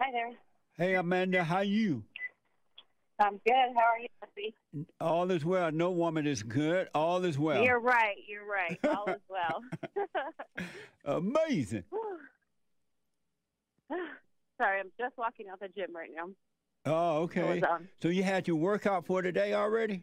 [0.00, 0.32] Hi there.
[0.76, 2.04] Hey, Amanda, how you?
[3.18, 3.54] I'm good.
[3.74, 4.08] How are you?
[5.00, 5.72] All is well.
[5.72, 6.88] No woman is good.
[6.94, 7.64] All is well.
[7.64, 8.16] You're right.
[8.28, 8.78] You're right.
[8.84, 9.62] All is well.
[11.16, 11.84] Amazing.
[14.60, 16.28] Sorry, I'm just walking out the gym right now.
[16.84, 17.60] Oh, okay.
[17.60, 20.02] was, um, so you had your workout for today already?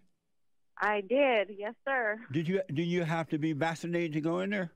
[0.81, 1.51] I did.
[1.55, 2.19] Yes, sir.
[2.31, 2.61] Did you?
[2.73, 4.71] Do you have to be vaccinated to go in there?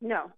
[0.00, 0.32] No.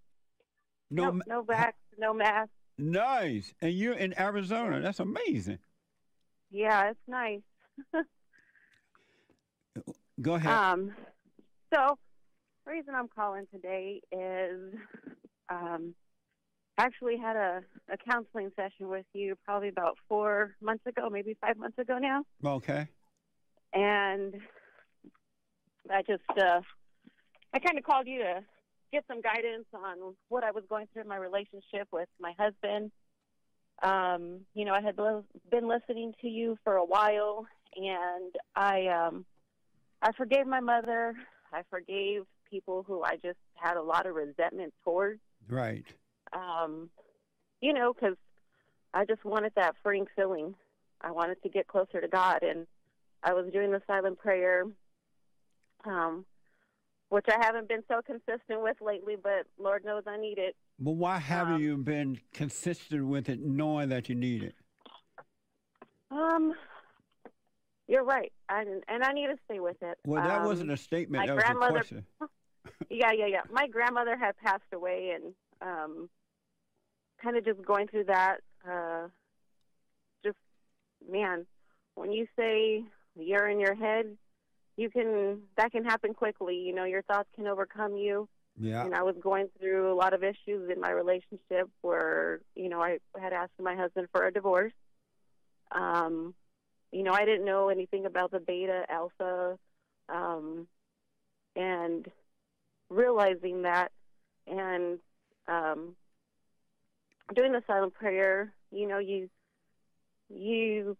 [0.90, 1.12] No.
[1.12, 2.50] No, no vax, no mask.
[2.80, 3.54] Nice.
[3.60, 4.80] And you're in Arizona.
[4.80, 5.58] That's amazing.
[6.50, 7.40] Yeah, it's nice.
[10.20, 10.52] Go ahead.
[10.52, 10.92] Um,
[11.72, 11.98] so,
[12.64, 14.74] the reason I'm calling today is
[15.48, 15.94] um,
[16.78, 21.36] I actually had a, a counseling session with you probably about four months ago, maybe
[21.40, 22.24] five months ago now.
[22.44, 22.88] okay.
[23.72, 24.34] and
[25.90, 26.60] I just uh,
[27.52, 28.42] I kind of called you to
[28.92, 32.90] get some guidance on what I was going through in my relationship with my husband.
[33.82, 37.46] Um, you know, I had li- been listening to you for a while,
[37.76, 39.24] and I um,
[40.02, 41.14] I forgave my mother.
[41.52, 45.20] I forgave people who I just had a lot of resentment towards.
[45.48, 45.86] Right.
[46.32, 46.90] Um,
[47.60, 48.16] you know, because
[48.92, 50.54] I just wanted that freeing feeling.
[51.00, 52.66] I wanted to get closer to God, and
[53.22, 54.64] I was doing the silent prayer,
[55.84, 56.24] um,
[57.10, 60.56] which I haven't been so consistent with lately, but Lord knows I need it.
[60.78, 64.54] But why haven't Um, you been consistent with it, knowing that you need it?
[66.10, 66.54] Um,
[67.88, 69.98] you're right, and and I need to stay with it.
[70.06, 71.20] Well, that Um, wasn't a statement.
[71.22, 72.06] my That was a grandmother- question.
[72.90, 73.42] yeah, yeah, yeah.
[73.50, 76.08] My grandmother had passed away, and um,
[77.18, 78.40] kind of just going through that.
[78.66, 79.08] Uh,
[80.24, 80.38] just
[81.08, 81.44] man,
[81.96, 82.84] when you say
[83.16, 84.16] you're in your head,
[84.80, 86.56] you can that can happen quickly.
[86.56, 88.28] You know, your thoughts can overcome you.
[88.58, 88.82] Yeah.
[88.84, 92.80] And I was going through a lot of issues in my relationship where you know
[92.80, 94.72] I had asked my husband for a divorce.
[95.70, 96.34] Um,
[96.92, 99.58] you know, I didn't know anything about the beta alpha,
[100.08, 100.66] um,
[101.54, 102.08] and
[102.88, 103.92] realizing that
[104.46, 104.98] and
[105.46, 105.94] um,
[107.34, 109.28] doing the silent prayer, you know, you
[110.30, 110.96] you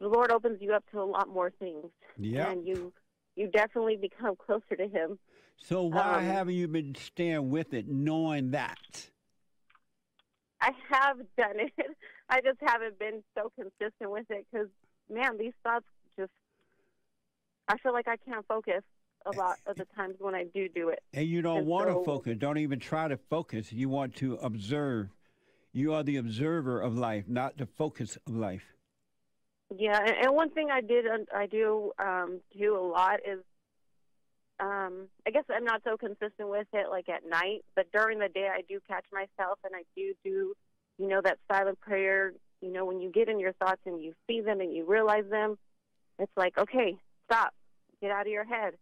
[0.00, 1.86] the Lord opens you up to a lot more things,
[2.18, 2.50] Yeah.
[2.50, 2.92] and you
[3.36, 5.18] you definitely become closer to Him.
[5.56, 9.08] So why um, haven't you been staying with it, knowing that?
[10.60, 11.72] I have done it.
[12.28, 14.68] I just haven't been so consistent with it because,
[15.12, 15.84] man, these thoughts
[16.18, 16.30] just.
[17.68, 18.82] I feel like I can't focus
[19.26, 21.02] a lot of the times when I do do it.
[21.14, 22.36] And you don't And want to so- focus.
[22.38, 23.72] Don't even try to focus.
[23.72, 25.08] You want to observe.
[25.72, 28.73] You are the observer of life, not the focus of life.
[29.76, 33.40] Yeah, and, and one thing I did, I do um, do a lot is,
[34.60, 38.28] um, I guess I'm not so consistent with it like at night, but during the
[38.28, 40.54] day I do catch myself and I do do,
[40.98, 42.32] you know, that silent prayer.
[42.60, 45.24] You know, when you get in your thoughts and you see them and you realize
[45.28, 45.58] them,
[46.18, 46.96] it's like, okay,
[47.26, 47.52] stop,
[48.00, 48.74] get out of your head.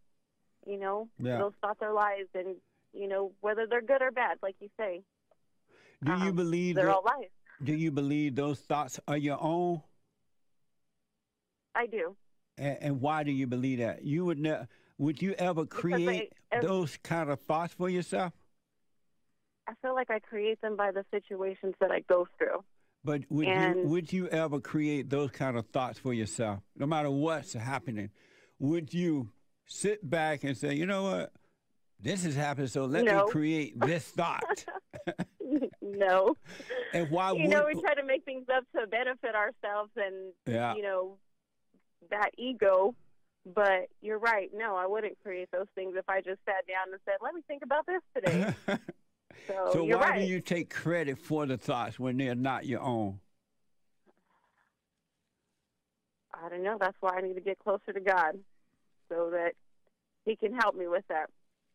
[0.66, 1.38] You know, Yeah.
[1.38, 2.56] those thoughts are lies, and
[2.92, 5.02] you know whether they're good or bad, like you say,
[6.04, 7.30] Do you um, believe they're that, all lies.
[7.64, 9.82] Do you believe those thoughts are your own?
[11.74, 12.16] I do.
[12.58, 14.04] And, and why do you believe that?
[14.04, 14.66] You would ne-
[14.98, 18.32] would you ever create I- those kind of thoughts for yourself?
[19.68, 22.64] I feel like I create them by the situations that I go through.
[23.04, 27.10] But would you would you ever create those kind of thoughts for yourself, no matter
[27.10, 28.10] what's happening?
[28.58, 29.30] Would you
[29.66, 31.32] sit back and say, you know what,
[32.00, 33.24] this has happened, so let No.
[33.24, 34.64] me create this thought?
[35.82, 36.36] no.
[36.92, 40.32] and why you would know, we try to make things up to benefit ourselves and,
[40.46, 40.74] Yeah.
[40.74, 41.18] you know,
[42.10, 42.94] that ego.
[43.44, 44.50] But you're right.
[44.54, 47.42] No, I wouldn't create those things if I just sat down and said, let me
[47.48, 48.54] think about this today.
[49.48, 50.20] So, so why right.
[50.20, 53.18] do you take credit for the thoughts when they're not your own?
[56.32, 56.76] I don't know.
[56.80, 58.38] That's why I need to get closer to God
[59.08, 59.52] so that
[60.24, 61.30] He can help me with that.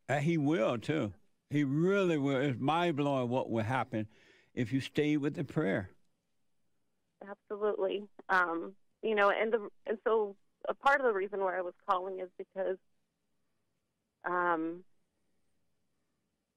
[0.10, 1.14] And he will too.
[1.50, 2.38] He really will.
[2.38, 4.08] It's mind blowing what will happen
[4.54, 5.90] if you stay with the prayer.
[7.28, 8.04] Absolutely.
[8.30, 10.36] Um, you know, and the and so
[10.68, 12.78] a part of the reason why I was calling is because
[14.26, 14.84] um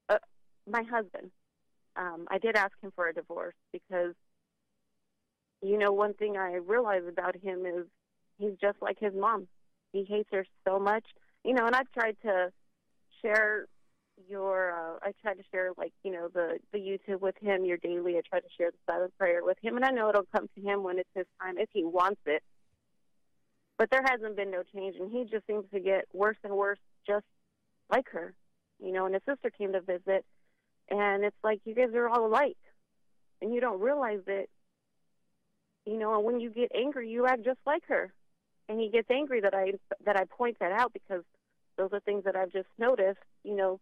[0.08, 0.18] uh,
[0.68, 1.30] my husband
[1.96, 4.14] um I did ask him for a divorce because
[5.62, 7.86] you know, one thing I realize about him is
[8.38, 9.46] he's just like his mom.
[9.92, 11.04] He hates her so much.
[11.44, 12.50] You know, and I've tried to
[13.22, 13.66] share
[14.28, 17.76] your uh, I try to share like you know the the YouTube with him, your
[17.76, 18.16] daily.
[18.16, 20.60] I try to share the silent prayer with him, and I know it'll come to
[20.60, 22.42] him when it's his time if he wants it.
[23.78, 26.78] But there hasn't been no change, and he just seems to get worse and worse,
[27.06, 27.24] just
[27.90, 28.34] like her.
[28.78, 30.24] You know, and his sister came to visit,
[30.90, 32.58] and it's like you guys are all alike,
[33.40, 34.50] and you don't realize it
[35.86, 38.12] you know, and when you get angry, you act just like her.
[38.68, 39.72] And he gets angry that I
[40.04, 41.24] that I point that out because
[41.76, 43.18] those are things that I've just noticed.
[43.42, 43.80] You know,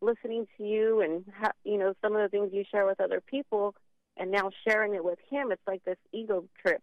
[0.00, 1.24] listening to you and
[1.64, 3.74] you know some of the things you share with other people,
[4.16, 6.82] and now sharing it with him, it's like this ego trip.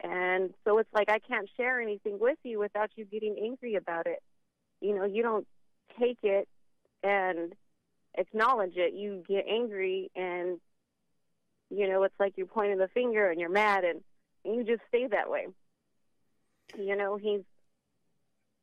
[0.00, 4.06] And so it's like I can't share anything with you without you getting angry about
[4.06, 4.22] it.
[4.80, 5.46] You know, you don't
[5.98, 6.48] take it
[7.02, 7.54] and
[8.16, 8.94] acknowledge it.
[8.94, 10.60] You get angry and
[11.70, 14.00] you know, it's like you're pointing the finger and you're mad and,
[14.44, 15.46] you just stay that way.
[16.78, 17.42] You know, he's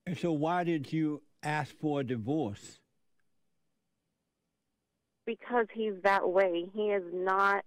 [0.07, 2.79] And so why did you ask for a divorce?
[5.25, 6.65] Because he's that way.
[6.73, 7.63] He is not.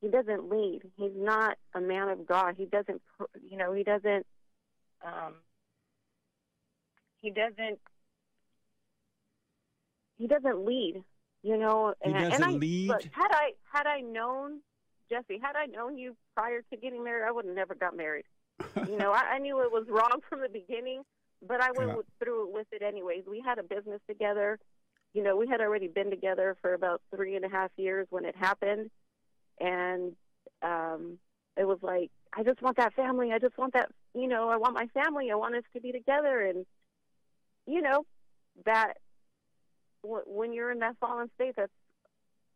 [0.00, 0.80] He doesn't lead.
[0.96, 2.54] He's not a man of God.
[2.56, 3.00] He doesn't.
[3.48, 3.72] You know.
[3.72, 4.26] He doesn't.
[5.04, 5.34] Um,
[7.20, 7.78] he doesn't.
[10.18, 11.02] He doesn't lead.
[11.42, 11.94] You know.
[12.02, 12.88] He and, and I, lead?
[12.88, 14.60] Look, had I had I known
[15.12, 18.24] Jesse, had I known you prior to getting married, I would have never got married.
[18.88, 21.02] you know, I, I knew it was wrong from the beginning,
[21.46, 22.02] but I went Yeah.
[22.18, 23.24] through with it anyways.
[23.28, 24.58] We had a business together.
[25.14, 28.24] You know, we had already been together for about three and a half years when
[28.24, 28.90] it happened,
[29.60, 30.12] and
[30.62, 31.18] um,
[31.56, 33.30] it was like, I just want that family.
[33.32, 33.90] I just want that.
[34.14, 35.30] You know, I want my family.
[35.30, 36.64] I want us to be together, and
[37.66, 38.06] you know,
[38.64, 38.94] that
[40.02, 41.72] w- when you're in that fallen state, that's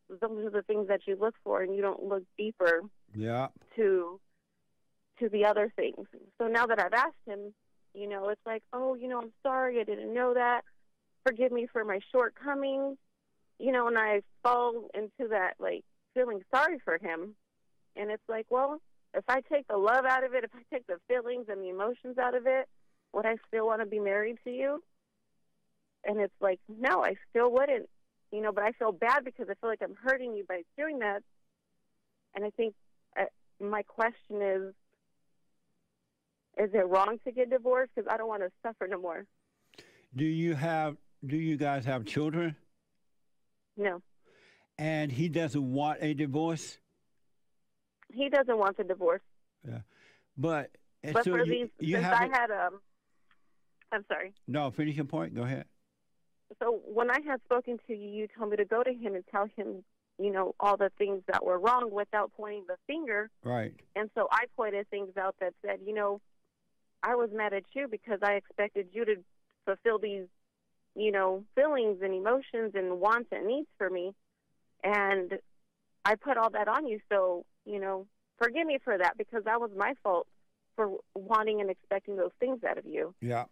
[0.08, 2.82] those are the things that you look for, and you don't look deeper
[3.14, 3.48] Yeah.
[3.76, 4.20] to
[5.18, 6.06] to the other things.
[6.38, 7.54] So now that I've asked him,
[7.94, 10.62] you know, it's like, oh, you know, I'm sorry, I didn't know that.
[11.26, 12.96] Forgive me for my shortcomings.
[13.58, 15.84] You know, and I fall into that like
[16.14, 17.34] feeling sorry for him.
[17.96, 18.80] And it's like, well,
[19.14, 21.70] if I take the love out of it, if I take the feelings and the
[21.70, 22.68] emotions out of it,
[23.14, 24.82] would I still want to be married to you?
[26.04, 27.88] And it's like, no, I still wouldn't.
[28.30, 30.98] You know, but I feel bad because I feel like I'm hurting you by doing
[30.98, 31.22] that.
[32.34, 32.74] And I think
[33.18, 33.24] uh,
[33.60, 34.74] my question is
[36.58, 39.26] is it wrong to get divorced because i don't want to suffer no more
[40.14, 42.56] Do you have do you guys have children?
[43.76, 44.00] no
[44.78, 46.78] And he doesn't want a divorce?
[48.12, 49.22] he doesn't want the divorce
[49.66, 49.80] Yeah.
[50.36, 50.70] But
[51.12, 52.80] but so for you, these you since i had um
[53.92, 55.34] i'm sorry No, finish your point.
[55.34, 55.66] Go ahead.
[56.62, 59.24] so when i had spoken to you you told me to go to him and
[59.30, 59.82] tell him
[60.18, 63.74] you know all the things that were wrong without pointing the finger Right.
[63.96, 66.20] and so i pointed things out that said you know
[67.02, 69.16] i was mad at you because i expected you to
[69.66, 70.26] fulfill these
[70.96, 74.12] you know feelings and emotions and wants and needs for me.
[74.82, 75.38] And
[76.04, 77.00] i put all that on you.
[77.10, 78.06] So you know
[78.38, 80.26] forgive me for that because that was my fault
[80.74, 83.14] for wanting and expecting those things out of you.
[83.20, 83.44] Yeah.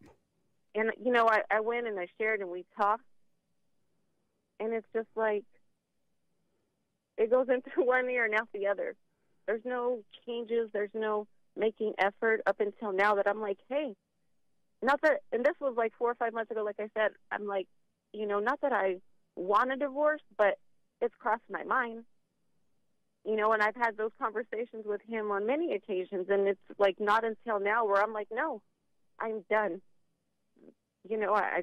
[0.75, 3.05] and you know I, I went and i shared and we talked.
[4.61, 5.45] And it's just like
[7.17, 8.95] it goes into one ear and out the other.
[9.47, 10.71] There's no changes.
[10.73, 11.27] There's no
[11.57, 13.95] making effort up until now that i'm like hey
[14.85, 17.47] not that and this was like four or five months ago like i said i'm
[17.47, 17.67] like
[18.13, 18.97] you know not that i
[19.37, 20.59] want a divorce but
[21.01, 22.05] it's crossed my mind
[23.25, 26.97] you know and i've had those conversations with him on many occasions and it's like
[27.01, 28.61] not until now where i'm like no
[29.21, 29.81] i'm done
[31.09, 31.63] you know, I,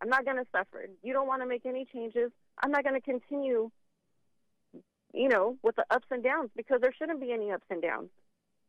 [0.00, 0.86] I'm not going to suffer.
[1.02, 2.30] You don't want to make any changes.
[2.62, 3.70] I'm not going to continue,
[5.12, 8.08] you know, with the ups and downs because there shouldn't be any ups and downs.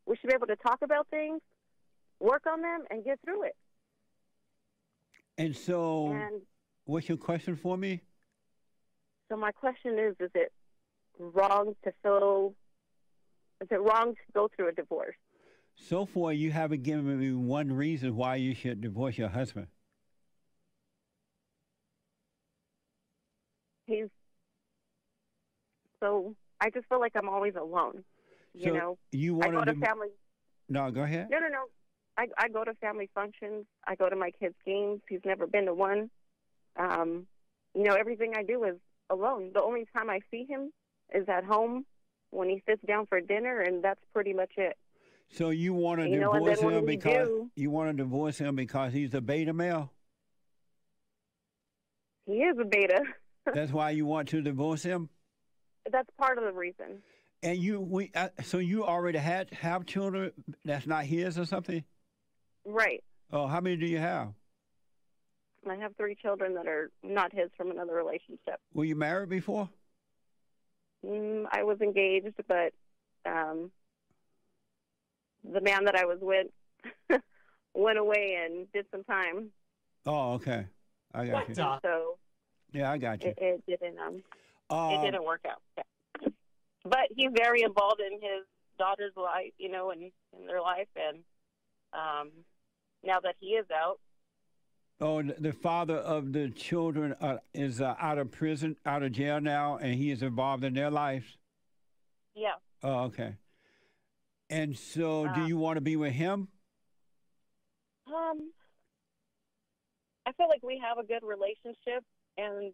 [0.06, 1.42] We should be able to talk about things,
[2.20, 3.56] work on them, and get through it.
[5.38, 6.42] And so And
[6.86, 8.02] what's your question for me?
[9.30, 10.52] so my question is: Is it
[11.20, 12.54] wrong to feel?
[13.62, 15.16] Is it wrong to go through a divorce?
[15.76, 19.68] So far you haven't given me one reason why you should divorce your husband.
[23.88, 24.08] He's
[26.02, 26.36] so.
[26.62, 28.04] I just feel like I'm always alone.
[28.54, 30.08] You so know, you I want go to to family
[30.70, 31.28] No, go ahead.
[31.30, 31.66] No, no, no.
[32.18, 33.66] I I go to family functions.
[33.88, 35.02] I go to my kids' games.
[35.10, 36.10] He's never been to one.
[36.78, 37.28] Um,
[37.74, 38.76] you know, everything I do is
[39.10, 39.52] alone.
[39.54, 40.72] The only time I see him
[41.14, 41.86] is at home
[42.32, 44.78] when he sits down for dinner, and that's pretty much it.
[45.32, 48.38] So you want to You know, divorce then him because do- you want to divorce
[48.38, 49.92] him because he's a beta male?
[52.26, 53.02] He is a beta.
[53.54, 55.10] That's why you want to divorce him?
[55.92, 57.04] that's part of the reason.
[57.44, 60.32] And you we uh, so you already had have children
[60.64, 61.84] that's not his or something?
[62.66, 63.04] Right.
[63.32, 64.30] Oh, how many do you have?
[65.70, 68.60] I have three children that are not his from another relationship.
[68.74, 69.68] Were you married before?
[71.06, 72.72] Mm, I was engaged, but
[73.26, 73.72] um,
[75.44, 76.48] the man that I was with
[77.74, 79.50] went away and did some time.
[80.06, 80.66] Oh, okay.
[81.14, 81.56] I got What you.
[81.56, 82.18] the- So
[82.72, 83.30] Yeah, I got you.
[83.38, 84.22] it, it didn't um
[84.68, 85.62] it Um, didn't work out.
[85.78, 86.30] Yeah.
[86.84, 88.46] But he's very involved in his
[88.78, 91.20] daughter's life, you know, and in their life, and
[91.94, 92.32] um,
[93.06, 94.00] now that he is out,
[95.02, 99.12] Oh, the the father of the children uh, is uh, out of prison, out of
[99.12, 101.26] jail now, and he is involved in their lives.
[102.34, 103.36] yeah, Oh, okay.
[104.50, 106.48] And so, do Uh, you want to be with him?
[108.08, 108.52] um,
[110.26, 112.04] I feel like we have a good relationship,
[112.38, 112.74] and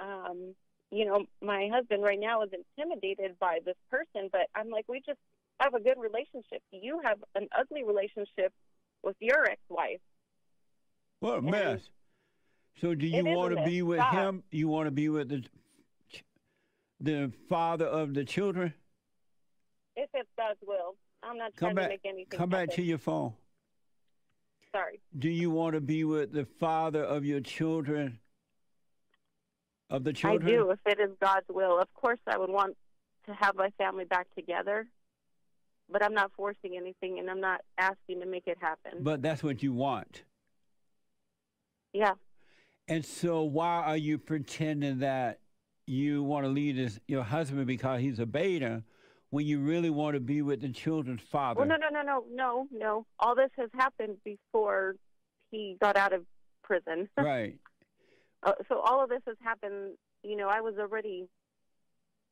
[0.00, 0.54] um,
[0.92, 5.00] you know, my husband right now is intimidated by this person, but I'm like, we
[5.04, 5.18] just
[5.58, 6.62] have a good relationship.
[6.70, 8.52] You have an ugly relationship
[9.04, 10.00] with your ex-wife.
[11.20, 11.80] What a and mess.
[12.80, 14.14] So, do you it is a want to be with Stop.
[14.14, 14.42] him?
[14.50, 15.44] You want to be with the
[17.00, 18.72] the father of the children?
[19.96, 21.84] If it's God's will, I'm not Come trying back.
[21.84, 22.76] to make anything Come back happen.
[22.76, 23.32] to your phone.
[24.72, 25.00] Sorry.
[25.16, 28.18] Do you want to be with the father of your children?
[29.90, 30.48] Of the children?
[30.48, 31.78] I do, if it is God's will.
[31.78, 32.76] Of course, I would want
[33.26, 34.86] to have my family back together,
[35.90, 38.98] but I'm not forcing anything, and I'm not asking to make it happen.
[39.00, 40.22] But that's what you want.
[41.92, 42.14] yeah,
[42.88, 45.40] And so, why are you pretending that
[45.86, 48.82] you want to leave this, your husband because he's a beta
[49.30, 51.58] when you really want to be with the children's father?
[51.60, 53.06] well, no, no, no, no, no, no.
[53.18, 54.96] All this has happened before
[55.50, 56.24] he got out of
[56.62, 57.08] prison.
[57.18, 57.58] Right.
[58.42, 59.96] Uh, so all of this has happened.
[60.22, 61.28] You know, I was already,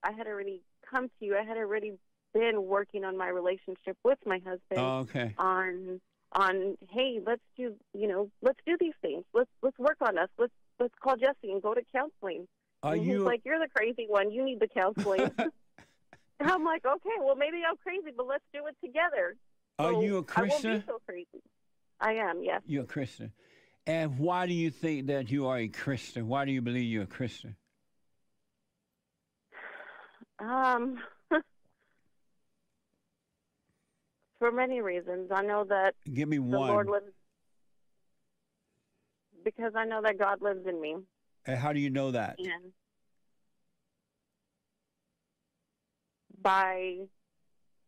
[0.03, 1.37] I had already come to you.
[1.37, 1.93] I had already
[2.35, 4.79] been working on my relationship with my husband.
[4.79, 5.35] Oh, okay.
[5.39, 6.01] on
[6.35, 10.31] on hey let's do you know let's do these things let's let's work on us
[10.39, 12.49] let's let's call jesse and go to counseling
[12.83, 16.65] Are and you he's like you're the crazy one you need the counseling and i'm
[16.65, 19.37] like okay well maybe i'm crazy but let's do it together
[19.79, 20.79] are So you a i won't Christian?
[20.79, 21.43] be so crazy
[22.01, 23.33] i am yes You're a Christian.
[23.87, 26.29] And why do you think that you are a Christian?
[26.29, 27.57] Why do you believe you're a Christian?
[30.39, 30.99] um
[34.43, 36.69] for many reasons i know that Give me the one.
[36.69, 37.13] lord lives
[39.45, 40.97] because i know that god lives in me
[41.47, 42.35] and how do you know that?
[42.41, 42.73] and
[46.43, 46.97] by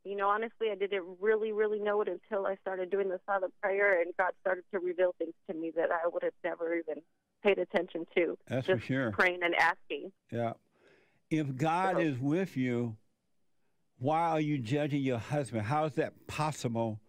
[0.05, 3.53] you know honestly i didn't really really know it until i started doing the silent
[3.61, 7.03] prayer and god started to reveal things to me that i would have never even
[7.43, 9.11] paid attention to That's just for sure.
[9.11, 10.53] praying and asking Yeah.
[11.31, 12.97] If God So- is with you,
[13.99, 15.63] why are you judging your husband?
[15.63, 17.01] How is that possible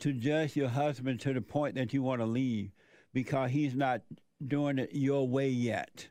[0.00, 2.70] to judge your husband to the point that you want to leave
[3.12, 4.02] because he's not
[4.46, 6.08] doing it your way yet?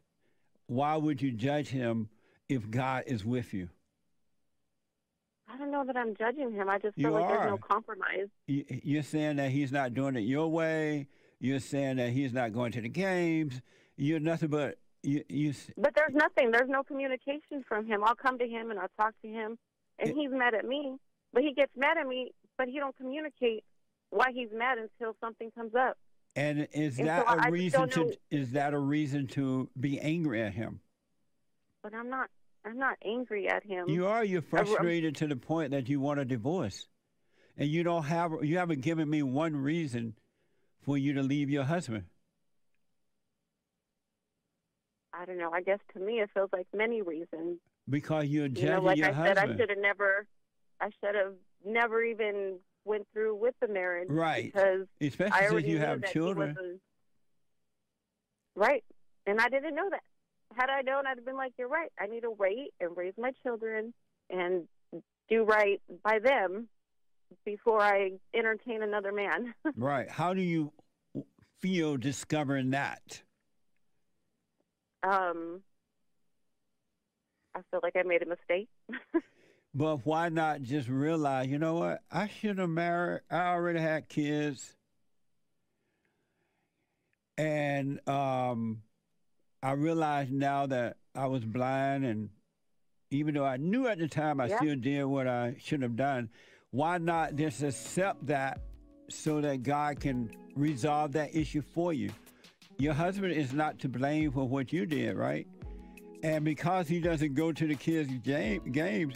[0.67, 2.09] Why would you judge him
[2.49, 3.69] if God is with you?
[5.49, 8.27] i don't know that i'm judging him i just You feel like there's no compromise
[8.47, 11.07] You- You're saying that he's not doing it your way.
[11.39, 13.61] You're saying that he's not going to the games.
[13.95, 15.23] You're nothing but you.
[15.29, 18.89] you but there's nothing there's no communication from him i'll come to him and i'll
[18.99, 19.57] talk to him
[19.99, 20.97] and It- he's mad at me
[21.33, 23.63] but he gets mad at me but he don't communicate
[24.09, 25.97] why he's mad until something comes up
[26.35, 27.99] and is And that I- I a just reason to?
[28.05, 30.81] know- Is that a reason to be angry at him?
[31.83, 32.29] but I'm not.
[32.65, 33.87] I'm not angry at him.
[33.87, 34.25] You are.
[34.25, 36.89] You're um, frustrated to the point that you want a divorce,
[37.55, 38.33] and you don't have.
[38.43, 40.15] You haven't given me one reason
[40.81, 42.03] for you to leave your husband.
[45.13, 45.51] I don't know.
[45.51, 47.59] I guess to me it feels like many reasons.
[47.89, 50.27] Because you're judging You know, like your I said, I should have never.
[50.81, 51.33] I should have
[51.65, 54.45] never even went through with the marriage Right.
[54.53, 56.79] because I Especially since you have children.
[58.55, 58.83] Right,
[59.25, 60.01] and I didn't know that.
[60.55, 61.91] Had I known, I'd have been like, "You're right.
[61.99, 63.93] I need to wait and raise my children
[64.29, 64.67] and
[65.29, 66.67] do right by them
[67.45, 70.09] before I entertain another man." Right.
[70.09, 70.71] How do you
[71.59, 73.21] feel discovering that?
[75.03, 75.61] um,
[77.57, 78.67] I feel like I made a mistake.
[79.73, 81.99] But why not just realize, you know what?
[82.11, 83.21] I should have married.
[83.29, 84.75] I already had kids.
[87.37, 88.81] And um,
[89.61, 92.29] I realize now that I was blind, and
[93.11, 94.57] even though I knew at the time I Yeah.
[94.57, 96.29] still did what I should have done,
[96.71, 98.61] why not just accept that
[99.09, 102.09] so that God can resolve that issue for you?
[102.79, 105.45] Your husband is not to blame for what you did, right?
[106.23, 109.13] And because he doesn't go to the kids' game, games,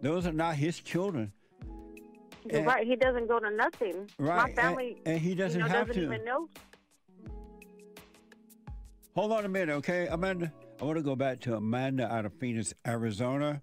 [0.00, 1.32] those are not his children.
[2.50, 2.86] And- right.
[2.86, 4.10] He doesn't go to nothing.
[4.18, 4.36] Right.
[4.36, 6.12] My and- family, and, he doesn't you know, have doesn't to.
[6.12, 6.48] even know.
[9.14, 10.50] Hold on a minute, okay, Amanda?
[10.80, 13.62] I want to go back to Amanda out of Phoenix, Arizona.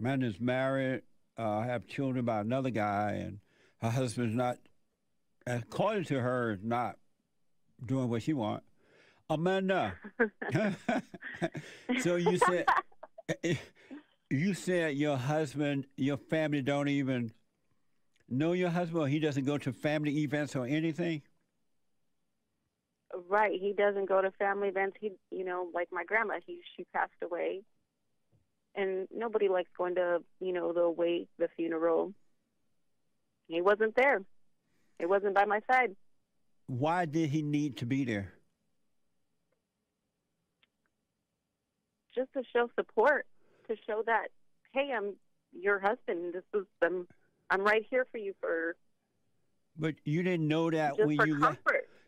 [0.00, 1.02] Amanda's married,
[1.38, 3.38] uh, have children by another guy, and
[3.80, 4.58] her husband's not,
[5.46, 6.96] according to her, not
[7.86, 8.66] doing what she wants.
[9.30, 9.94] Amanda,
[12.00, 12.66] so you said
[14.30, 17.32] You said your husband, your family don't even
[18.28, 21.22] know your husband, or he doesn't go to family events or anything.
[23.28, 23.58] Right.
[23.60, 24.96] He doesn't go to family events.
[25.00, 27.62] He, you know, like my grandma, he she passed away,
[28.76, 32.14] and nobody likes going to, you know, the wake, the funeral.
[33.48, 34.22] He wasn't there.
[35.00, 35.96] He wasn't by my side.
[36.68, 38.32] Why did he need to be there?
[42.14, 43.26] Just to show support,
[43.68, 44.28] to show that,
[44.72, 45.14] hey, I'm
[45.52, 46.34] your husband.
[46.34, 47.06] This is I'm,
[47.50, 48.76] I'm right here for you for.
[49.78, 51.60] But you didn't know that when you left.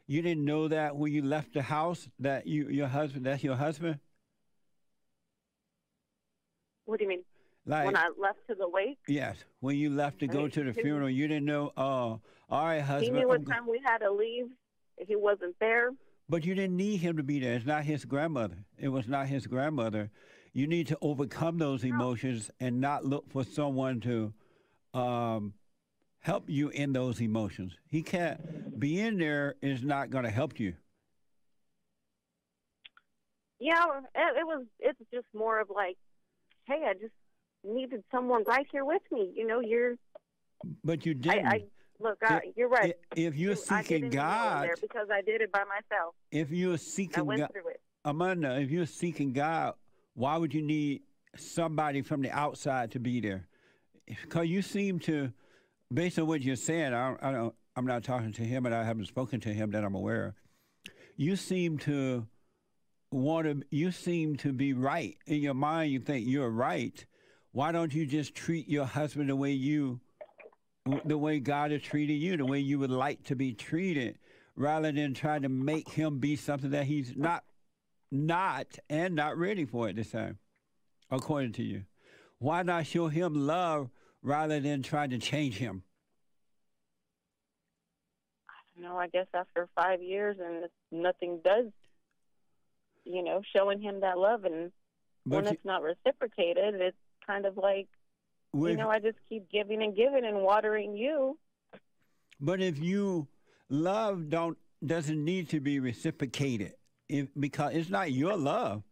[0.08, 3.54] You didn't know that when you left the house that you your husband that's your
[3.56, 3.98] husband.
[6.84, 7.22] What do you mean?
[7.64, 10.50] Like when I left to the wake, yes, when you left to I go mean,
[10.50, 11.72] to the he- funeral, you didn't know.
[11.76, 13.12] Oh, all right, he husband.
[13.14, 14.46] knew I'm what go- time we had to leave.
[14.98, 15.90] He wasn't there.
[16.32, 17.52] But you didn't need him to be there.
[17.52, 18.56] It's not his grandmother.
[18.78, 20.10] It was not his grandmother.
[20.54, 24.32] You need to overcome those emotions and not look for someone to
[24.94, 25.52] um,
[26.20, 27.74] help you in those emotions.
[27.86, 30.72] He can't be in there is not going to help you.
[33.60, 33.84] Yeah,
[34.14, 34.64] it, it was.
[34.80, 35.98] It's just more of like,
[36.64, 37.12] hey, I just
[37.62, 39.30] needed someone right here with me.
[39.36, 39.96] You know, you're.
[40.82, 41.46] But you didn't.
[41.46, 41.64] I
[42.02, 42.18] look.
[42.22, 42.94] I, you're right.
[43.16, 46.14] If you're seeking God, because I did it by myself.
[46.30, 47.80] if you're I seeking went God, through it.
[48.04, 49.74] Amanda, if you're seeking God,
[50.14, 51.02] why would you need
[51.36, 53.46] somebody from the outside to be there?
[54.06, 55.32] Because you seem to,
[55.92, 58.84] based on what you're saying, I, I don't, I'm not talking to him, and I
[58.84, 60.34] haven't spoken to him that I'm aware of.
[61.16, 62.26] You seem to
[63.10, 63.62] want to.
[63.70, 65.92] You seem to be right in your mind.
[65.92, 67.04] You think you're right.
[67.52, 70.00] Why don't you just treat your husband the way you,
[71.04, 74.18] the way God is treating you, the way you would like to be treated,
[74.56, 77.44] rather than trying to make him be something that he's not
[78.10, 80.38] not and not ready for it this time,
[81.10, 81.84] according to you?
[82.38, 83.90] Why not show him love
[84.22, 85.82] rather than trying to change him?
[88.50, 91.66] I don't know, I guess after five years and nothing does,
[93.04, 94.72] you know, showing him that love, and
[95.24, 97.88] when you- it's not reciprocated, it's kind of like,
[98.70, 101.38] you know, I just keep giving and giving and watering you.
[102.40, 103.28] but if you
[103.68, 106.74] love don't doesn't need to be reciprocated,
[107.08, 108.82] if, because it's not your love,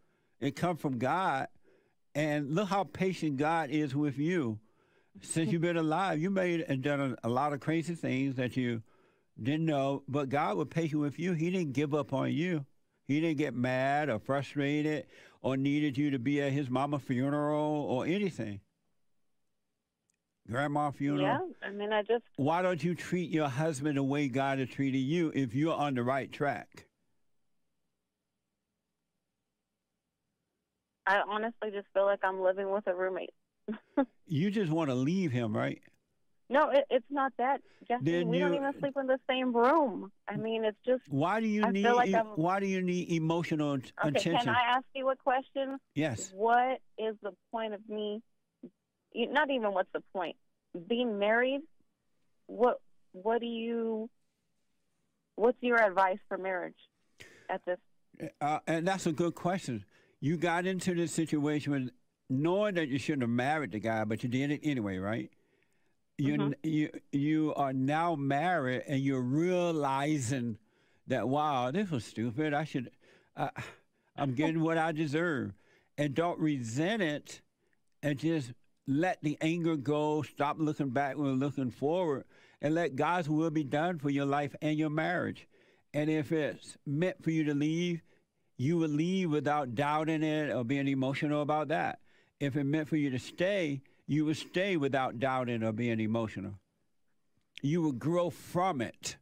[0.41, 1.49] it comes from God,
[2.15, 4.59] and look how patient God is with you.
[5.23, 8.57] Since you've been alive, you made and done a, a lot of crazy things that
[8.57, 8.83] you
[9.43, 11.33] didn't know, but God was patient with you.
[11.33, 12.65] He didn't give up on you.
[13.05, 15.07] He didn't get mad or frustrated
[15.43, 18.61] or needed you to be at his mama funeral or anything.
[20.51, 21.21] Grandma funeral.
[21.63, 24.69] Yeah, I mean, I just, Why don't you treat your husband the way God has
[24.69, 26.87] treated you if you're on the right track?
[31.07, 33.35] I honestly just feel like I'm living with a roommate.
[34.33, 35.83] You just want to leave him, right?
[36.49, 37.61] No, it, it's not that.
[38.01, 40.13] Then we don't even sleep in the same room.
[40.29, 41.03] I mean, it's just.
[41.09, 44.37] Why do you I need like why do you need emotional Okay, attention?
[44.37, 45.79] can I ask you a question?
[45.97, 46.31] yes.
[46.33, 48.23] What is the point of me?
[49.13, 50.37] You- Not even what's the point.
[50.89, 51.63] Being married.
[52.47, 52.81] What
[53.13, 54.09] What do you?
[55.37, 56.77] What's your advice for marriage
[57.49, 57.79] at this?
[58.41, 59.85] Uh, and that's a good question.
[60.21, 61.91] You got into this situation with
[62.29, 65.31] knowing that you shouldn't have married the guy, but you did it anyway, right?
[66.19, 66.55] You Mhm.
[66.63, 70.59] you you are now married, and you're realizing
[71.07, 72.53] that wow, this was stupid.
[72.53, 72.91] I should,
[73.37, 73.51] uh,
[74.17, 75.55] I'm getting what I deserve,
[75.97, 77.41] and don't resent it,
[78.03, 78.53] and just
[78.91, 80.23] let the anger go.
[80.23, 82.25] Stop looking backward, looking forward,
[82.61, 85.47] and let God's will be done for your life and your marriage.
[85.95, 88.03] And if it's meant for you to leave,
[88.57, 92.01] you will leave without doubting it or being emotional about that.
[92.41, 96.55] If it meant for you to stay, you will stay without doubting or being emotional.
[97.63, 99.17] You will grow from it.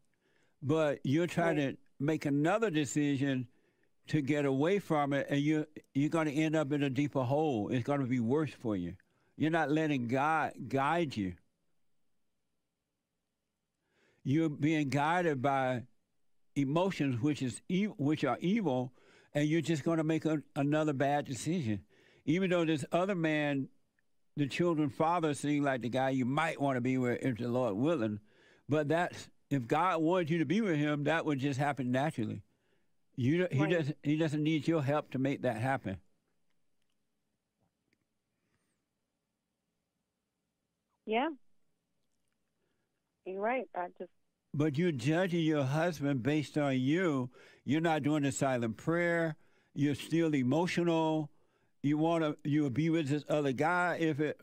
[0.63, 3.49] But you're trying to make another decision
[4.09, 7.23] to get away from it, and you you're going to end up in a deeper
[7.23, 7.69] hole.
[7.69, 8.95] It's going to be worse for you.
[9.39, 11.35] You're not letting God guide you.
[14.25, 15.85] You're being guided by
[16.57, 18.93] emotions, which is e- which are evil,
[19.33, 21.83] and you're just going to make a, another bad decision.
[22.27, 23.69] Even though this other man,
[24.37, 27.49] the children's father, seemed like the guy you might want to be with if the
[27.49, 28.19] Lord willing,
[28.69, 32.43] but that's if God wanted you to be with him, that would just happen naturally.
[33.15, 33.71] You he Right.
[33.71, 35.99] doesn't he doesn't need your help to make that happen.
[41.09, 41.31] Yeah.
[43.25, 43.67] You're right.
[43.75, 44.11] I just.
[44.53, 47.31] But you're judging your husband based on you.
[47.65, 49.37] You're not doing the silent prayer.
[49.75, 51.31] You're still emotional.
[51.83, 54.39] you want to you will be with this other guy if it,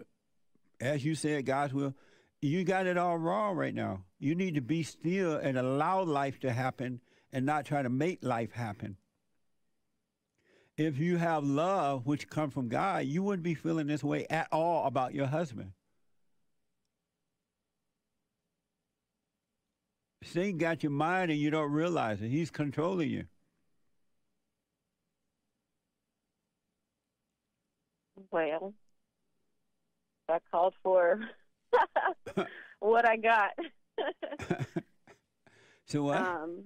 [0.81, 1.93] as you said, God's will.
[2.41, 4.03] You got it all wrong right now.
[4.17, 6.99] You need to be still and allow life to happen
[7.31, 8.97] and not try to make life happen.
[10.77, 14.47] If you have love, which comes from God, you wouldn't be feeling this way at
[14.51, 15.73] all about your husband.
[20.25, 22.29] Satan got your mind and you don't realize it.
[22.29, 23.25] He's controlling you.
[28.31, 28.73] Well,
[30.27, 31.19] I called for
[32.79, 33.51] what I got.
[35.85, 36.17] so what?
[36.17, 36.63] Um,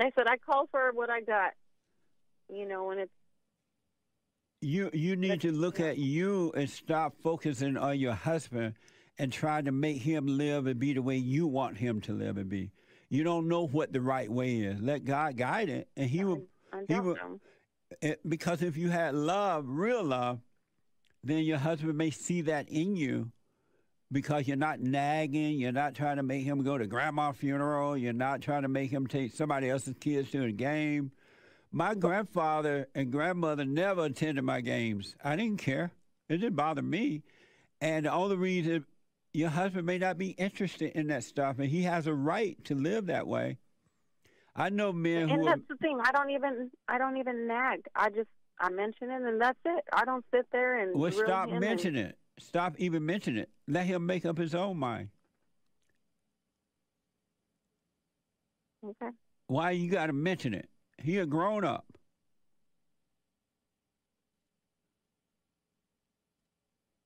[0.00, 1.52] I said I called for what I got.
[2.50, 3.12] You know, and it's
[4.60, 8.74] you you need to look at you and stop focusing on your husband
[9.18, 12.36] and try to make him live and be the way you want him to live
[12.36, 12.70] and be.
[13.10, 14.80] You don't know what the right way is.
[14.80, 16.42] Let God guide it, and He will.
[16.72, 17.14] I He don't will.
[17.14, 17.40] know.
[18.02, 20.40] It, eh, because if you had love, real love,
[21.24, 23.30] then your husband may see that in you.
[24.10, 28.14] Because you're not nagging, you're not trying to make him go to grandma's funeral, you're
[28.14, 31.12] not trying to make him take somebody else's kids to a game.
[31.72, 35.14] My grandfather and grandmother never attended my games.
[35.22, 35.90] I didn't care.
[36.30, 37.22] It didn't bother me.
[37.82, 38.86] And the only reason
[39.32, 42.74] your husband may not be interested in that stuff, and he has a right to
[42.74, 43.58] live that way.
[44.56, 46.00] I know men And who are, that's the thing.
[46.04, 47.86] I don't even I don't even nag.
[47.94, 49.84] I just I mention it and that's it.
[49.92, 52.18] I don't sit there and well, stop and- mentioning it.
[52.40, 53.50] Stop even mentioning it.
[53.66, 55.08] Let him make up his own mind.
[58.84, 59.10] Okay.
[59.48, 60.68] Why you got to mention it?
[61.02, 61.84] He a grown up.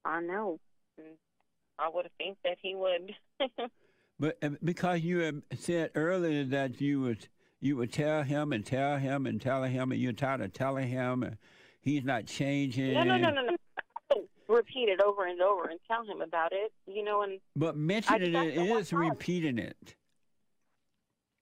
[0.04, 0.58] I know.
[1.78, 3.14] I would think that he would.
[4.20, 7.26] But uh, because you had said earlier that you would
[7.60, 10.86] you would tell him and tell him and tell him and you're tired of telling
[10.88, 11.38] him and
[11.80, 12.92] he's not changing.
[12.94, 13.56] no, no, no, no, no.
[14.48, 16.72] Repeat it over and over and tell him about it.
[16.86, 19.96] You know, and But mentioning it is repeating it.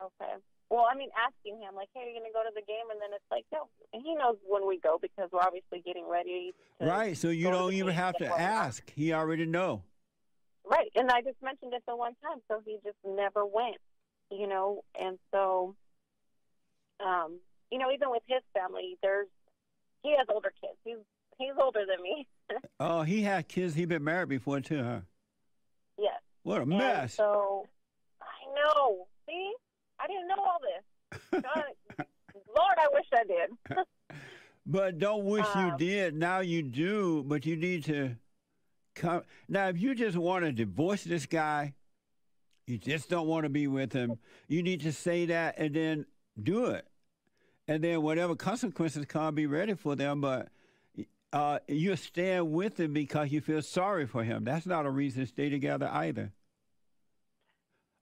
[0.03, 0.33] okay.
[0.71, 2.87] Well, I mean, asking him like, "Hey, are you going to go to the game?"
[2.93, 6.09] And then it's like, "No." And he knows when we go because we're obviously getting
[6.09, 6.55] ready.
[6.81, 7.17] Right.
[7.17, 8.49] So you don't even have to before we go.
[8.49, 8.91] ask.
[8.95, 9.83] He already know.
[10.69, 13.77] Right, and I just mentioned it the one time, so he just never went,
[14.31, 15.75] you know, and so,
[17.05, 19.27] um, you know, even with his family, there's
[20.03, 20.77] he has older kids.
[20.85, 20.97] He's
[21.39, 22.27] he's older than me.
[22.81, 23.75] Oh, he had kids.
[23.75, 25.01] He'd been married before too, huh?
[25.99, 26.21] yes.
[26.43, 27.15] What a And mess.
[27.15, 27.69] so,
[28.21, 29.07] I know.
[29.29, 29.53] See,
[30.01, 31.43] I didn't know all this.
[31.43, 31.65] God,
[32.57, 33.85] Lord, I wish I did.
[34.67, 36.15] But don't wish you Um, did.
[36.17, 38.17] Now you do, but you need to
[38.95, 39.23] come.
[39.49, 41.75] Now, if you just want to divorce this guy,
[42.67, 46.07] you just don't want to be with him, you need to say that and then
[46.41, 46.87] do it.
[47.67, 50.21] And then whatever consequences come, be ready for them.
[50.21, 50.49] But
[51.33, 54.45] uh, you stand with him because you feel sorry for him.
[54.45, 56.33] That's not a reason to stay together either.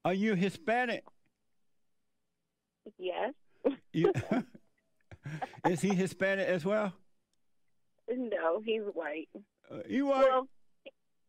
[0.04, 1.04] Are you Hispanic?
[2.98, 3.34] yes.
[3.92, 4.12] You,
[5.68, 6.94] is he Hispanic as well?
[8.10, 9.28] No, he's white.
[9.70, 10.22] Uh, you are.
[10.22, 10.48] Well,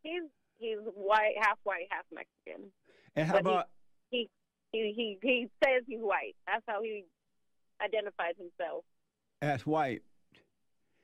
[0.02, 0.22] he's
[0.58, 2.70] he's white, half white, half Mexican.
[3.16, 3.66] and how but he- about
[4.10, 4.28] He
[4.72, 6.34] he he says he's white.
[6.46, 7.04] That's how he
[7.82, 8.84] identifies himself.
[9.42, 10.02] as white?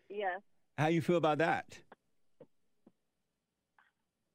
[0.08, 0.36] Yeah.
[0.78, 1.78] How you feel about that?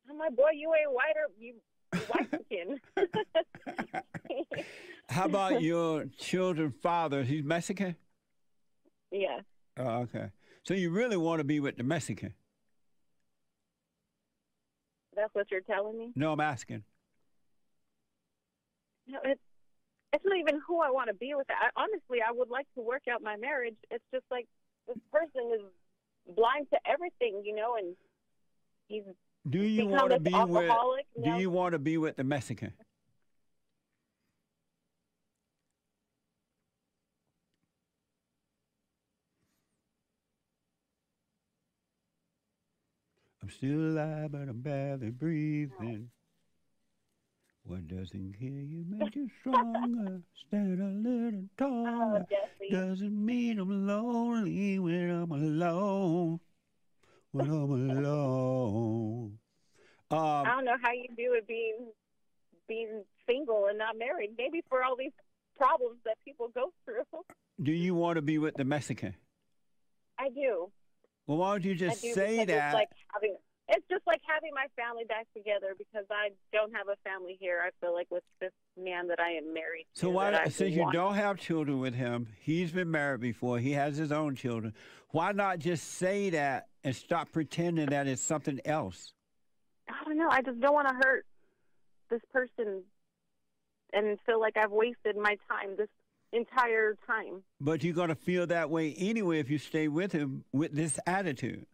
[0.10, 1.56] I'm like, boy, you ain't white or you
[1.94, 2.80] you white skin.
[5.10, 7.24] How about your children's father?
[7.24, 7.96] He's Mexican?
[9.12, 9.40] yeah.
[9.78, 10.32] Oh, okay.
[10.64, 12.34] So you really want to be with the Mexican?
[15.16, 16.12] That's what you're telling me?
[16.16, 16.84] No, I'm asking.
[19.08, 19.42] No, it's
[20.14, 21.48] it's not even who I want to be with.
[21.50, 23.76] I, honestly, I would like to work out my marriage.
[23.90, 24.48] It's just like
[24.88, 27.96] this person is blind to everything, you know, and
[28.88, 29.04] he's
[29.50, 30.70] Do you want to be with?
[30.70, 31.06] alcoholic.
[31.24, 32.74] Do you want to be with the Mexican?
[43.52, 46.10] Still alive, but I'm barely breathing.
[47.64, 50.22] What doesn't kill you makes you stronger.
[50.48, 52.26] Stand a little Oh, taller.
[52.30, 52.72] Jesse.
[52.72, 56.40] Doesn't mean I'm lonely when I'm alone.
[57.32, 59.38] When I'm alone.
[60.10, 61.92] I Um, don't know how you do it being
[62.68, 64.32] being single and not married.
[64.38, 65.12] Maybe for all these
[65.58, 67.04] problems that people go through.
[67.64, 69.16] do you want to be with the Mexican?
[70.18, 70.72] I do.
[71.28, 72.68] Well, why don't you I just do say that?
[72.68, 73.41] It's like having it's just like
[74.34, 77.62] having my family back together because I don't have a family here.
[77.66, 80.08] I feel like with this man that I am married So to.
[80.08, 80.94] So why, since you want.
[80.94, 83.60] don't have children with him, he's been married before.
[83.60, 84.74] He has his own children.
[85.10, 89.14] Why not just say that and stop pretending that it's something else?
[89.90, 90.30] I don't know.
[90.30, 91.26] I just don't want to hurt
[92.10, 92.84] this person
[93.94, 95.90] and feel like I've wasted my time this
[96.32, 97.44] entire time.
[97.60, 101.00] But you're going to feel that way anyway if you stay with him with this
[101.06, 101.66] attitude.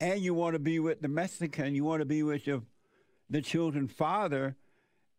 [0.00, 2.62] And you want to be with the Mexican, you want to be with your
[3.30, 4.56] the children's father.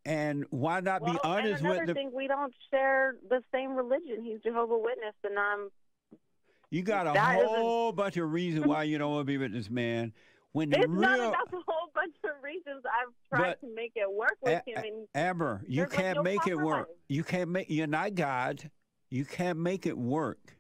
[0.06, 3.44] And why not well, be honest and another with the thing, we don't share the
[3.54, 4.24] same religion.
[4.24, 5.70] He's Jehovah Witness, and I'm.
[6.72, 9.70] You got a whole bunch of reasons why you don't want to be with this
[9.70, 10.14] man.
[10.52, 12.84] When the It's real not about a whole bunch of reasons.
[12.86, 16.24] I've tried But- to make it work with A- him, and Amber, you can't no
[16.24, 16.90] make it work.
[17.08, 17.70] You can't make.
[17.70, 18.72] You're not God.
[19.10, 20.58] You can't make it work.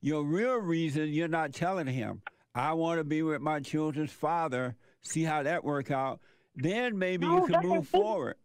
[0.00, 2.22] Your real reason you're not telling him.
[2.54, 4.76] I want to be with my children's father.
[5.02, 6.20] See how that work out.
[6.56, 8.36] Then maybe No, you can move the forward.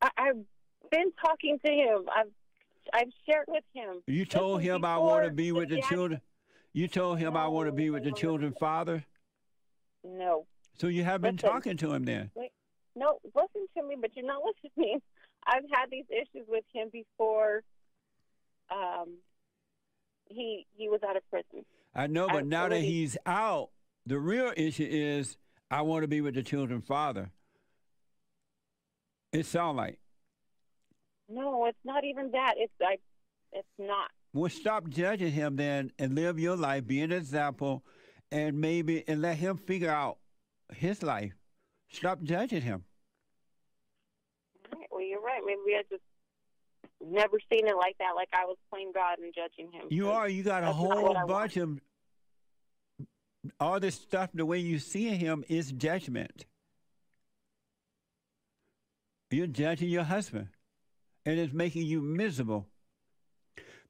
[0.00, 0.36] I, I've
[0.90, 2.04] been talking to him.
[2.14, 2.30] I've
[2.92, 4.02] I've shared with him.
[4.06, 6.20] You told him I want to be with the Jack- children.
[6.72, 8.20] You told him I want to be with the no, no.
[8.20, 9.04] children's father.
[10.02, 11.48] No, So you have been Listen.
[11.50, 12.30] talking to him then.
[12.94, 15.00] no, listen to me, but you're not listening.
[15.46, 17.62] I've had these issues with him before.
[18.70, 19.18] Um,
[20.28, 21.64] he he was out of prison.
[21.94, 23.70] I know, but now that he's out,
[24.06, 25.36] the real issue is
[25.70, 27.30] I want to be with the children father.
[29.32, 29.98] It sounds like.
[31.28, 32.54] No, it's not even that.
[32.56, 32.98] It's I.
[33.52, 34.10] It's not.
[34.32, 37.84] Well, stop judging him then and live your life, be an example,
[38.30, 40.18] and maybe and let him figure out
[40.72, 41.32] his life.
[41.88, 42.84] Stop judging him.
[44.72, 45.40] All right, well, you're right.
[45.44, 46.02] Maybe I just
[47.06, 48.12] never seen it like that.
[48.16, 49.86] Like I was playing God and judging him.
[49.90, 50.28] You are.
[50.28, 51.80] You got a whole bunch of
[53.60, 54.30] all this stuff.
[54.34, 56.46] The way you see him is judgment.
[59.30, 60.48] You're judging your husband,
[61.26, 62.68] and it's making you miserable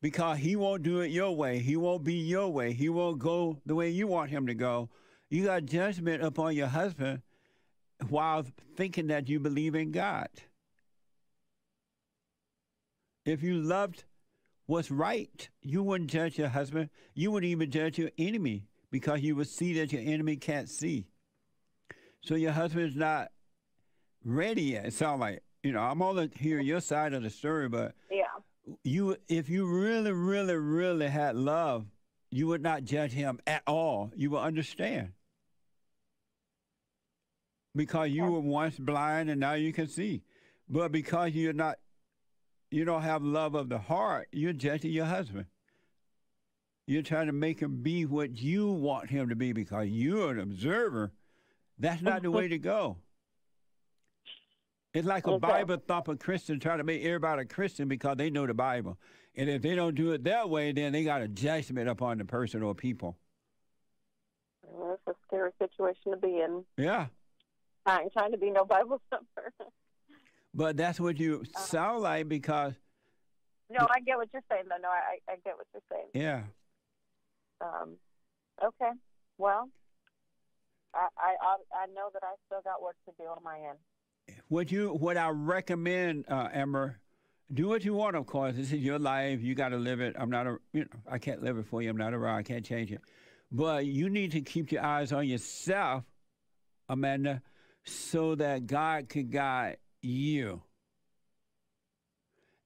[0.01, 1.59] because he won't do it your way.
[1.59, 2.73] He won't be your way.
[2.73, 4.89] He won't go the way you want him to go.
[5.29, 7.23] You got judgment upon your husband
[8.09, 8.45] while
[8.77, 10.29] thinking that you believe in God.
[13.25, 14.05] If you loved
[14.67, 16.91] what's right, you wouldn't judge your husband.
[17.15, 21.07] You wouldn't even judge your enemy because you would see that your enemy can't see.
[22.23, 23.29] So your husband is not
[24.25, 24.87] ready yet.
[24.87, 28.25] It sounds like you know I'm only hearing your side of the story, but Yeah.
[28.83, 31.87] you if you really, really, really had love,
[32.31, 34.11] you would not judge him at all.
[34.15, 35.13] You would understand.
[37.75, 38.31] Because you Yeah.
[38.31, 40.23] were once blind and now you can see.
[40.69, 41.79] But because you're not
[42.75, 45.47] you don't have love of the heart, you're judging your husband.
[46.87, 50.41] You're trying to make him be what you want him to be because you're an
[50.41, 51.13] observer.
[51.79, 52.99] That's not the way to go.
[54.93, 55.47] It's like a Okay.
[55.47, 58.99] Bible thumper Christian trying to make everybody a Christian because they know the Bible.
[59.37, 62.25] And if they don't do it that way, then they got a judgment upon the
[62.25, 63.17] person or people.
[64.67, 66.65] Well, it's a scary situation to be in.
[66.77, 67.07] Yeah.
[67.87, 69.53] I ain't trying to be no Bible thumper.
[70.55, 72.75] But that's what you sound like because,
[73.69, 74.81] no, I get what you're saying, though.
[74.81, 76.09] No, I, I get what you're saying.
[76.15, 76.43] yeah.
[77.61, 77.97] Um,
[78.63, 78.91] okay.
[79.39, 79.69] Well,
[80.95, 83.79] I, I I know that I still got work to do on my end.
[84.49, 87.01] What you what I recommend, uh, Amber,
[87.53, 88.17] do what you want.
[88.17, 89.41] Of course, this is your life.
[89.41, 90.15] You got to live it.
[90.19, 91.91] I'm not a you know I can't live it for you.
[91.91, 92.39] I'm not around.
[92.39, 93.01] I can't change it.
[93.51, 96.05] But you need to keep your eyes on yourself,
[96.89, 97.43] Amanda,
[97.85, 100.63] so that God could guide you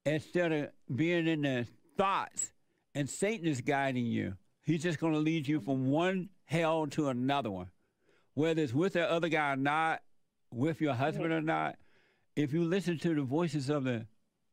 [0.04, 2.52] instead of being in the thoughts
[2.94, 4.34] and Satan is guiding you.
[4.62, 7.70] He's just going to lead you from one hell to another one,
[8.34, 10.02] whether it's with the other guy or not,
[10.52, 11.76] with your husband or not.
[12.36, 14.06] If you listen to the voices of the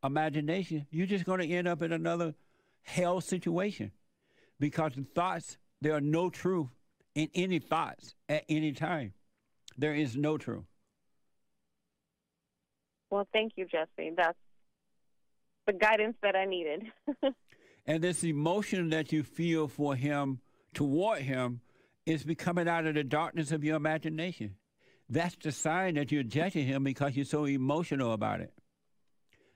[0.03, 2.35] imagination, you're just going to end up in another
[2.83, 3.91] hell situation
[4.59, 6.69] because the thoughts, there are no truth
[7.15, 9.13] in any thoughts at any time.
[9.77, 10.65] There is no truth.
[13.09, 14.11] Well, thank you, Jesse.
[14.15, 14.37] That's
[15.67, 16.83] the guidance that I needed.
[17.87, 20.39] And this emotion that you feel for him,
[20.73, 21.61] toward him,
[22.05, 24.55] is becoming out of the darkness of your imagination.
[25.07, 28.53] That's the sign that you're judging him because you're so emotional about it.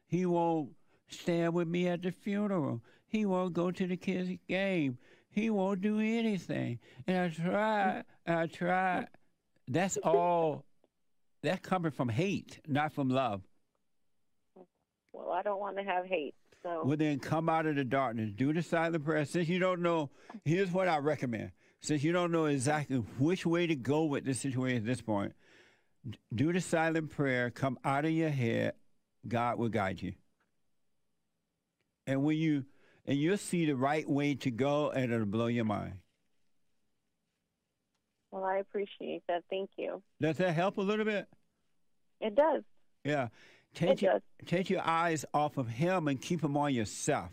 [0.06, 0.70] He won't
[1.08, 2.82] stand with me at the funeral.
[3.08, 5.00] He won't go to the kids' game.
[5.32, 6.80] He won't do anything.
[7.08, 9.08] And I tried, I tried.
[9.68, 10.66] That's all,
[11.42, 13.42] that's coming from hate, not from love.
[15.14, 16.36] well, I don't want to have hate.
[16.64, 18.32] So Well, then come out of the darkness.
[18.36, 19.24] Do the silent prayer.
[19.24, 20.10] Since you don't know,
[20.44, 24.40] here's what I recommend since you don't know exactly which way to go with this
[24.40, 25.34] situation at this point,
[26.34, 28.74] do the silent prayer, come out of your head,
[29.28, 30.14] God will guide you.
[32.08, 32.66] And when you
[33.06, 35.94] and you'll see the right way to go and it'll blow your mind.
[38.32, 39.44] Well, I appreciate that.
[39.50, 40.02] Thank you.
[40.22, 41.28] Does that help a little bit?
[42.22, 42.64] It does.
[43.04, 43.30] Yeah.
[43.74, 44.22] Take It your, does.
[44.46, 47.32] take your eyes off of him and keep them on yourself.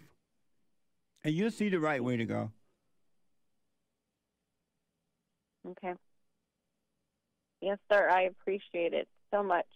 [1.24, 2.50] And you'll see the right way to go.
[5.68, 5.94] Okay.
[7.60, 8.08] Yes, sir.
[8.08, 9.66] I appreciate it so much.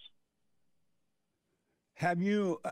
[1.94, 2.60] Have you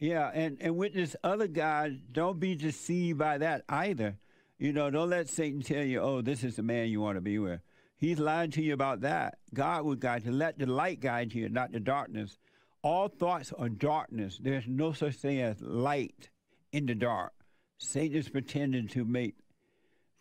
[0.00, 4.18] Yeah, and, and with this other guy, don't be deceived by that either.
[4.64, 7.20] You know, don't let Satan tell you, oh, this is the man you want to
[7.20, 7.60] be with.
[7.98, 9.36] He's lying to you about that.
[9.52, 10.32] God will guide you.
[10.32, 12.38] Let the light guide you, not the darkness.
[12.80, 14.38] All thoughts are darkness.
[14.42, 16.30] There's no such thing as light
[16.72, 17.34] in the dark.
[17.76, 19.34] Satan is pretending to make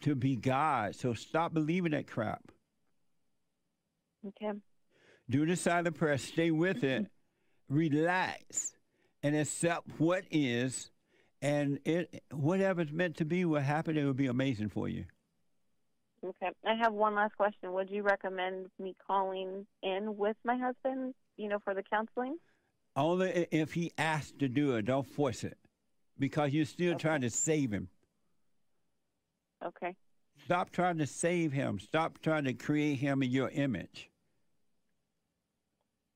[0.01, 0.93] to be God.
[0.97, 2.43] So stop believing that crap.
[4.27, 4.51] Okay.
[5.29, 6.17] Do the silent prayer.
[6.17, 7.07] Stay with it.
[7.69, 8.73] Relax
[9.23, 10.91] and accept what is,
[11.43, 13.97] and it whatever's meant to be will happen.
[13.97, 15.05] It will be amazing for you.
[16.25, 16.51] Okay.
[16.65, 17.73] I have one last question.
[17.73, 22.37] Would you recommend me calling in with my husband, you know, for the counseling?
[22.95, 24.85] Only if he asks to do it.
[24.85, 25.57] Don't force it,
[26.17, 27.01] because you're still Okay.
[27.01, 27.89] trying to save him.
[29.65, 29.95] Okay.
[30.45, 31.79] Stop trying to save him.
[31.79, 34.09] Stop trying to create him in your image.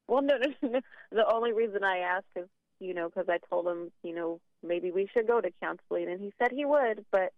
[0.07, 0.81] Well, no, no, no.
[1.11, 2.47] The only reason I asked is,
[2.79, 6.19] you know, because I told him, you know, maybe we should go to counseling, and
[6.21, 7.33] he said he would, but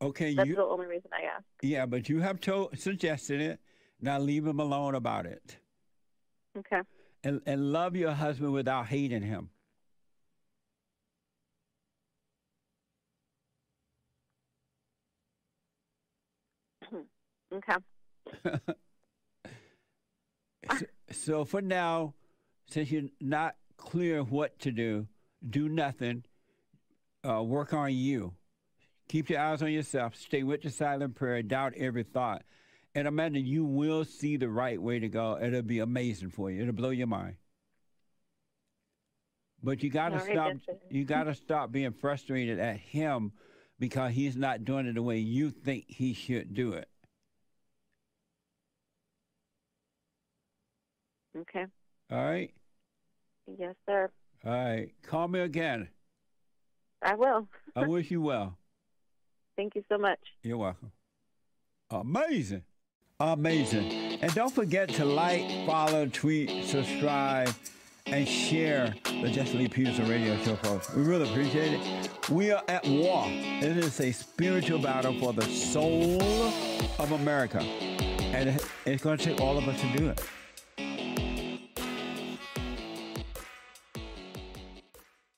[0.00, 1.44] Okay, that's you the only reason I asked.
[1.62, 3.60] yeah, but you have told suggested it.
[4.00, 5.58] Now leave him alone about it,
[6.56, 6.80] Okay.
[7.24, 9.50] and and love your husband without hating him.
[17.50, 17.72] Okay.
[20.78, 22.12] so, so for now,
[22.68, 25.06] since you're not clear what to do,
[25.48, 26.24] do nothing.
[27.26, 28.34] Uh, work on you.
[29.08, 30.14] Keep your eyes on yourself.
[30.14, 31.42] Stay with the silent prayer.
[31.42, 32.42] Doubt every thought.
[32.94, 35.38] And Amanda, you will see the right way to go.
[35.40, 36.62] It'll be amazing for you.
[36.62, 37.36] It'll blow your mind.
[39.62, 40.52] But you gotta stop.
[40.90, 43.32] You gotta stop being frustrated at him
[43.78, 46.88] because he's not doing it the way you think he should do it.
[51.36, 51.66] Okay.
[52.10, 52.52] All right.
[53.58, 54.10] Yes, sir.
[54.44, 54.92] All right.
[55.02, 55.88] Call me again.
[57.02, 57.48] I will.
[57.76, 58.56] I wish you well.
[59.56, 60.20] Thank you so much.
[60.42, 60.92] You're welcome.
[61.90, 62.62] Amazing.
[63.20, 64.18] Amazing.
[64.22, 67.52] And don't forget to like, follow, tweet, subscribe,
[68.06, 70.94] and share the Jesse Lee Peterson radio show, folks.
[70.94, 72.30] We really appreciate it.
[72.30, 73.24] We are at war.
[73.26, 76.22] It is a spiritual battle for the soul
[76.98, 77.60] of America.
[77.60, 80.20] And it's going to take all of us to do it.